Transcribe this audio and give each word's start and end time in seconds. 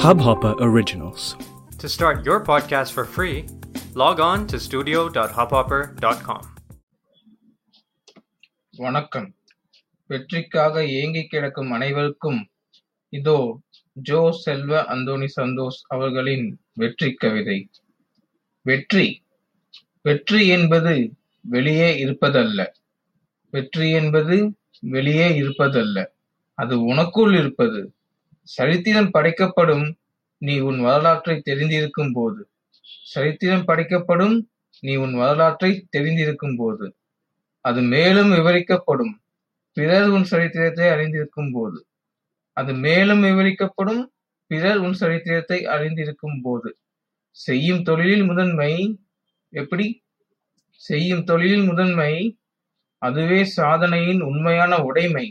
Hubhopper 0.00 0.54
Originals. 0.58 1.36
To 1.78 1.88
start 1.88 2.24
your 2.24 2.40
podcast 2.42 2.92
for 2.92 3.04
free, 3.06 3.36
log 3.94 4.20
on 4.20 4.46
to 4.46 4.58
studio.hubhopper.com. 4.58 6.42
வணக்கம் 8.74 9.28
வெற்றிக்காக 10.10 10.84
ஏங்கிக் 11.00 11.30
கிடக்கும் 11.30 11.70
அனைவருக்கும் 11.70 12.40
இதோ 13.12 13.36
ஜோ 14.02 14.20
செல்வ 14.44 14.80
அந்தோணி 14.94 15.28
சந்தோஷ் 15.36 15.80
அவர்களின் 15.88 16.46
வெற்றி 16.74 17.10
கவிதை 17.14 17.58
வெற்றி 18.66 19.06
வெற்றி 20.02 20.42
என்பது 20.48 20.94
வெளியே 21.44 21.90
இருப்பதல்ல 22.04 22.60
வெற்றி 23.54 23.90
என்பது 23.92 24.38
வெளியே 24.90 25.28
இருப்பதல்ல 25.40 25.98
அது 26.58 26.74
உனக்குள் 26.92 27.34
இருப்பது 27.38 27.80
சரித்திரம் 28.47 29.11
படைக்கப்படும் 29.11 29.85
நீ 30.41 30.55
உன் 30.59 30.79
வரலாற்றை 30.81 31.35
தெரிந்திருக்கும் 31.49 32.13
போது 32.13 32.41
சரித்திரம் 33.03 33.65
படைக்கப்படும் 33.65 34.35
நீ 34.83 34.93
உன் 34.95 35.13
வரலாற்றை 35.13 35.71
தெரிந்திருக்கும் 35.97 36.55
போது 36.55 36.85
அது 37.65 37.81
மேலும் 37.93 38.31
விவரிக்கப்படும். 38.31 39.13
பிறர் 39.77 40.09
உன் 40.09 40.23
சரித்திரத்தை 40.23 40.87
அறிந்திருக்கும் 40.89 41.51
போது 41.51 41.79
அது 42.57 42.71
மேலும் 42.85 43.21
விவரிக்கப்படும். 43.23 44.01
பிறர் 44.51 44.77
உன் 44.77 44.93
சரித்திரத்தை 44.93 45.59
அறிந்திருக்கும் 45.65 46.39
போது 46.41 46.69
செய்யும் 47.37 47.83
தொழிலில் 47.83 48.25
முதன்மை 48.25 48.71
எப்படி? 49.53 49.87
செய்யும் 50.81 51.23
தொழிலில் 51.23 51.63
முதன்மை 51.63 52.11
அதுவே 53.01 53.39
சாதனையின் 53.57 54.21
உண்மையான 54.21 54.73
உடைமை. 54.83 55.25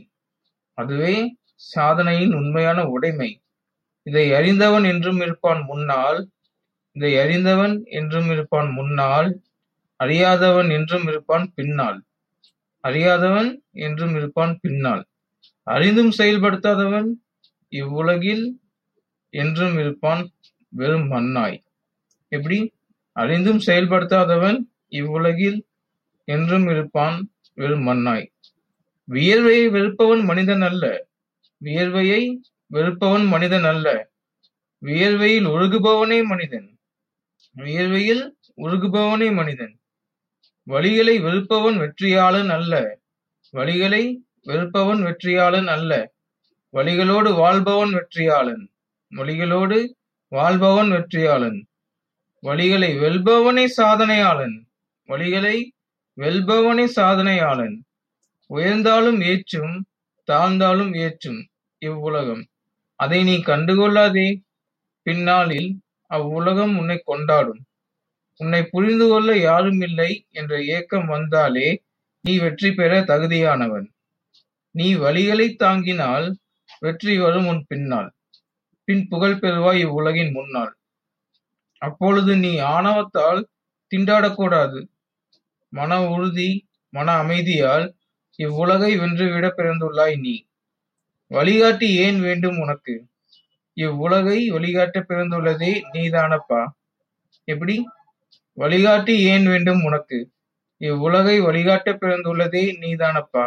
அதுவே 0.79 1.15
சாதனையின் 1.61 2.35
உண்மையான 2.35 2.85
உடைமை. 2.85 3.43
இதை 4.03 4.33
அறிந்தவன் 4.35 4.85
என்றும் 4.85 5.21
இருப்பான் 5.21 5.65
முன்னால். 5.65 6.31
இதை 6.93 7.19
அறிந்தவன் 7.19 7.85
என்றும் 7.85 8.31
இருப்பான் 8.31 8.71
முன்னால். 8.71 9.41
அறியாதவன் 9.97 10.71
என்றும் 10.71 11.07
இருப்பான் 11.07 11.53
பின்னால். 11.55 12.03
அறியாதவன் 12.89 13.61
என்றும் 13.71 14.15
இருப்பான் 14.15 14.59
பின்னால். 14.61 15.07
அறிந்தும் 15.63 16.13
செயல்படுத்தாதவன் 16.19 17.09
இவ்வுலகில் 17.69 18.61
என்றும் 19.31 19.79
இருப்பான் 19.79 20.33
வெறும் 20.69 21.13
மண்ணாய். 21.13 21.59
எப்படி? 22.29 22.73
அறிந்தும் 23.13 23.61
செயல்படுத்தாதவன் 23.67 24.59
இவ்வுலகில் 24.89 25.67
என்றும் 26.25 26.69
இருப்பான் 26.69 27.31
வெறும் 27.55 27.87
மண்ணாய். 27.87 28.27
வியர்வையை 29.09 29.71
வெறுப்பவன் 29.71 30.25
மனிதன் 30.25 30.63
அல்ல. 30.63 31.10
வியர்வையை 31.65 32.37
வெறுப்பவன் 32.67 33.27
மனிதன் 33.27 33.65
அல்ல. 33.65 34.11
வியர்வையில் 34.85 35.47
உருகுபவனே 35.47 36.25
மனிதன். 36.25 36.79
வியர்வையில் 37.57 38.31
உருகுபவனே 38.57 39.35
மனிதன். 39.35 39.81
வழிகளை 40.67 41.21
வெறுப்பவன் 41.21 41.77
வெற்றியாளன் 41.77 42.49
அல்ல. 42.49 42.99
வழிகளை 43.53 44.17
வெறுப்பவன் 44.43 44.99
வெற்றியாளன் 44.99 45.67
அல்ல. 45.67 46.13
வழிகளோடு 46.73 47.35
வாழ்பவன் 47.35 47.95
வெற்றியாளன். 47.95 48.69
வழிகளோடு 49.17 49.97
வாழ்பவன் 50.29 50.91
வெற்றியாளன். 50.91 51.67
வழிகளை 52.43 52.99
வெல்பவனே 52.99 53.69
சாதனையாளன். 53.77 54.65
வழிகளை 55.09 55.71
வெல்பவனே 56.17 56.89
சாதனையாளன். 56.97 57.81
உயர்ந்தாலும் 58.49 59.23
ஏற்றும் 59.23 59.87
தாழ்ந்தாலும் 60.33 60.97
ஏற்றும். 60.97 61.50
இவ்வுலகம். 61.83 62.43
அதை 63.01 63.25
நீ 63.25 63.37
கண்டுகொள்ளாதே. 63.43 64.29
பின்னாளில் 65.07 65.71
அவ்வுலகம் 66.11 66.79
உன்னை 66.79 67.03
கொண்டாடும். 67.05 67.61
உன்னை 68.41 68.63
புரிந்து 68.65 69.07
கொள்ள 69.09 69.31
யாரும் 69.39 69.81
இல்லை 69.81 70.11
என்ற 70.31 70.53
ஏக்கம் 70.77 71.07
வந்தாலே 71.07 71.69
நீ 72.25 72.39
வெற்றி 72.39 72.71
பெற 72.75 72.93
தகுதியானவன். 73.01 73.87
நீ 74.75 74.95
வழிகளை 74.95 75.47
தாங்கினால் 75.63 76.27
வெற்றி 76.81 77.19
வரும் 77.19 77.47
உன் 77.47 77.63
பின்னால். 77.69 78.11
பின் 78.89 79.09
புகழ் 79.09 79.39
பெறுவாய் 79.39 79.81
இவ்வுலகின் 79.81 80.33
முன்னால். 80.33 80.73
அப்பொழுது 81.83 82.37
நீ 82.37 82.53
ஆணவத்தால் 82.59 83.41
திண்டாடக்கூடாது 83.93 84.81
மன 85.73 86.01
உறுதி 86.09 86.51
மன 86.93 87.09
அமைதியால் 87.23 87.87
இவ்வுலகை 88.39 88.91
வென்றுவிட 88.97 89.47
பிறந்துள்ளாய் 89.59 90.17
நீ. 90.17 90.35
வழிகாட்டி 91.31 91.89
ஏன் 91.95 92.21
வேண்டும் 92.21 92.59
உனக்கு? 92.59 93.07
இவ்வுலகை 93.75 94.51
வழிகாட்ட 94.51 95.01
பிறந்துள்ளதே 95.01 95.73
நீதானப்பா. 95.93 96.67
எப்படி? 97.45 97.85
வழிகாட்டி 98.53 99.21
ஏன் 99.21 99.47
வேண்டும் 99.47 99.85
உனக்கு? 99.85 100.19
இவ்வுலகை 100.81 101.41
வழிகாட்ட 101.41 101.93
பிறந்துள்ளதே 101.93 102.65
நீதானப்பா. 102.81 103.45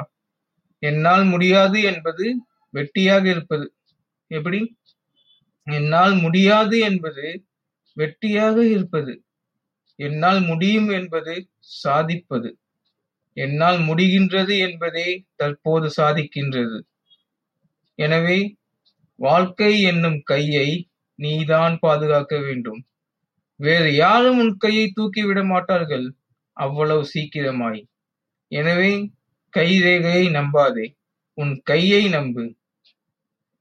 என்னால் 0.79 1.23
முடியாது 1.23 1.81
என்பது 1.81 2.25
வெட்டியாக 2.73 3.25
இருப்பது. 3.25 3.73
எப்படி? 4.27 4.77
என்னால் 5.63 6.15
முடியாது 6.15 6.79
என்பது 6.79 7.45
வெட்டியாக 7.97 8.57
இருப்பது. 8.69 9.23
என்னால் 9.95 10.41
முடியும் 10.41 10.89
என்பது 10.89 11.47
சாதிப்பது. 11.83 12.57
என்னால் 13.33 13.79
முடிகின்றது 13.79 14.59
என்பதே 14.59 15.25
தற்போது 15.35 15.91
சாதிக்கின்றது. 15.97 16.79
எனவே 17.99 18.37
வாழ்க்கை 19.19 19.81
என்னும் 19.81 20.19
கையை 20.21 20.67
நீதான் 21.19 21.77
பாதுகாக்க 21.79 22.37
வேண்டும். 22.39 22.79
வேறு 23.59 23.95
யாரும் 23.95 24.37
உன் 24.37 24.57
கையை 24.57 24.93
தூக்கிவிட 24.93 25.45
மாட்டார்கள். 25.45 26.05
அவ்வளவு 26.57 27.05
சீக்கிரமாய். 27.05 27.81
எனவே 28.51 28.91
கைரேகையை 29.53 30.25
நம்பாதே. 30.29 30.85
உன் 31.37 31.61
கையை 31.63 32.09
நம்பு. 32.09 32.45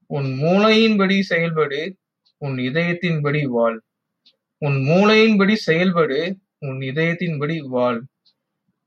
உன் 0.09 0.29
மூளையின்படி 0.39 1.19
செயல்படு. 1.21 1.81
உன் 2.37 2.57
இதயத்தின்படி 2.59 3.41
வாழ். 3.47 3.77
உன் 4.61 4.77
மூளையின்படி 4.89 5.55
செயல்படு. 5.67 6.19
உன் 6.59 6.79
இதயத்தின்படி 6.81 7.57
வாழ். 7.67 7.99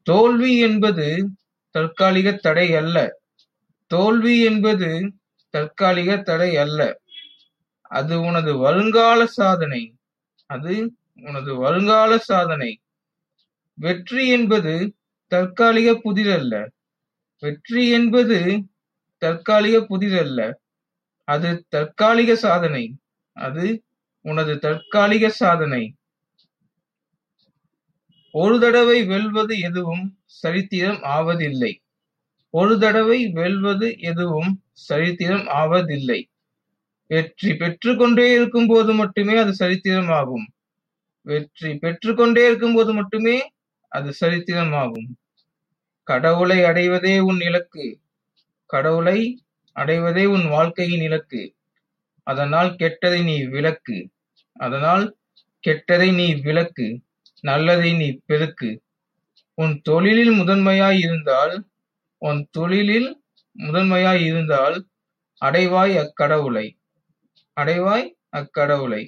தோல்வி 0.07 0.59
என்பது 0.59 1.07
தற்காலிக 1.75 2.33
தடை 2.37 2.75
அல்ல. 2.75 2.97
தோல்வி 3.91 4.35
என்பது 4.43 4.91
தற்காலிக 5.57 6.17
தடை 6.23 6.57
அல்ல. 6.57 6.81
அது 7.91 8.15
உனது 8.21 8.53
வருங்கால 8.57 9.27
சாதனை. 9.27 9.83
அது 10.51 10.75
உனது 11.23 11.53
வருங்கால 11.57 12.19
சாதனை. 12.19 12.71
வெற்றி 13.79 14.29
என்பது 14.29 14.75
தற்காலிக 15.33 15.93
புதிரல்ல 16.05 16.55
வெற்றி 17.43 17.83
என்பது 17.91 18.39
தற்காலிக 19.23 19.77
புதிரல்ல 19.91 20.41
அது 21.29 21.51
தற்காலிக 21.69 22.37
சாதனை. 22.37 22.85
அது 23.37 23.65
உனது 24.25 24.59
தற்காலிக 24.59 25.29
சாதனை. 25.31 25.83
ஒரு 28.35 28.61
தடவை 28.61 29.05
வெல்வது 29.05 29.55
எதுவும் 29.59 30.05
சரித்திரம் 30.25 31.01
ஆவதில்லை. 31.17 31.73
ஒரு 32.55 32.75
தடவை 32.83 33.19
வெல்வது 33.39 33.89
எதுவும் 34.11 34.53
சரித்திரம் 34.89 35.47
ஆவதில்லை. 35.63 36.21
வெற்றி 37.11 37.51
பெற்றுக்கொண்டே 37.61 38.27
இருக்கும் 38.37 38.69
போது 38.73 38.93
மட்டுமே 39.01 39.35
அது 39.43 39.53
சரித்திரம் 39.63 40.11
ஆகும் 40.19 40.47
வெற்றி 41.27 41.71
பெற்றுக்கொண்டே 41.85 42.43
இருக்கும் 42.49 42.77
போது 42.77 42.93
மட்டுமே 42.99 43.37
அது 43.93 44.11
சரித்திரம் 44.23 44.75
ஆகும் 44.83 45.09
கடவுளை 46.09 46.59
அடைவதே 46.71 47.15
உன் 47.29 47.41
இலக்கு. 47.49 47.87
கடவுளை 48.71 49.19
அடைவதே 49.77 50.25
உன் 50.35 50.47
வாழ்க்கையின் 50.49 51.05
இலக்கு. 51.09 51.43
அதனால் 52.27 52.71
கெட்டதை 52.83 53.21
நீ 53.31 53.37
விலக்கு 53.55 53.99
அதனால் 54.57 55.05
கெட்டதை 55.65 56.09
நீ 56.21 56.27
விலக்கு 56.47 56.87
நல்லதை 57.45 57.91
நீ 58.01 58.09
பெருக்கு. 58.29 58.71
உன் 59.59 59.75
தொழிலில் 59.89 60.35
முதன்மையாய் 60.41 61.01
இருந்தால் 61.07 61.55
உன் 62.19 62.49
தொழிலில் 62.51 63.23
முதன்மையாய் 63.53 64.25
இருந்தால் 64.25 64.89
அடைவாய் 65.43 65.95
அக்கடவுளை. 65.97 66.67
அடைவாய் 67.61 68.07
அக்கடவுளை. 68.37 69.03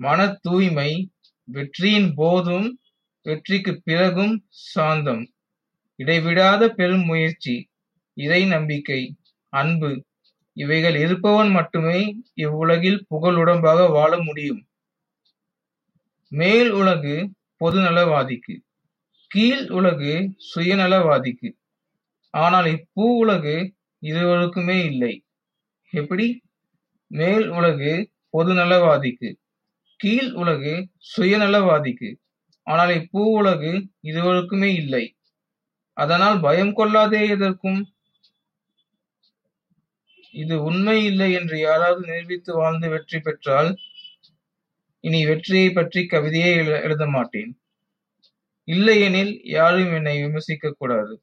மன 0.00 0.38
தூய்மை 0.40 1.10
வெற்றியின் 1.44 2.14
போதும் 2.14 2.78
வெற்றிக்கு 3.22 3.80
பிறகும் 3.84 4.46
சாந்தம். 4.48 5.24
இடைவிடாத 5.96 6.68
பெரும் 6.68 7.04
முயற்சி 7.04 7.70
இறை 8.16 8.44
நம்பிக்கை 8.44 9.16
அன்பு 9.48 10.04
இவைகள் 10.52 10.96
இருப்பவன் 10.96 11.50
மட்டுமே 11.50 11.98
இவ்வுலகில் 12.34 13.06
புகழுடம்பாக 13.10 13.90
வாழ 13.90 14.22
முடியும். 14.22 14.62
மேல் 16.32 16.70
உலகு 16.70 17.30
பொதுநலவாதிக்கு 17.64 18.54
கீழ் 19.30 19.68
உலகு 19.70 20.12
சுயநலவாதிக்கு. 20.54 21.48
ஆனால் 22.34 22.64
இப்பூ 22.64 23.16
உலகு 23.16 23.74
இருவருக்குமே 24.02 24.84
இல்லை. 24.84 25.24
எப்படி? 25.90 26.42
மேல் 27.06 27.48
உலகு 27.48 28.12
பொதுநலவாதிக்கு 28.32 29.34
கீழ் 29.96 30.32
உலகு 30.32 30.88
சுயநலவாதிக்கு. 31.16 32.16
ஆனால் 32.62 32.88
இப்பூ 32.88 33.18
உலகு 33.18 33.88
இருவருக்குமே 34.02 34.74
இல்லை. 34.74 35.16
அதனால் 35.92 36.40
பயம் 36.40 36.72
கொள்ளாதே 36.72 37.28
எதற்கும் 37.28 37.92
இது 40.32 40.62
உண்மை 40.62 41.04
இல்லை 41.04 41.32
என்று 41.32 41.58
யாராவது 41.58 42.06
நிரூபித்து 42.06 42.54
வாழ்ந்து 42.54 42.88
வெற்றி 42.88 43.20
பெற்றால் 43.20 43.76
இனி 45.00 45.26
வெற்றியை 45.26 45.70
பற்றி 45.70 46.06
கவிதையே 46.06 46.56
எழு- 46.56 46.82
எழுத 46.82 47.06
மாட்டேன். 47.06 47.60
இல்லையெனில் 48.64 49.44
யாரும் 49.44 49.94
என்னை 49.94 50.22
விமர்சிக்க 50.22 50.74
கூடாது. 50.78 51.22